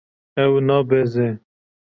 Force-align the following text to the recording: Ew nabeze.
Ew 0.43 0.53
nabeze. 0.65 1.27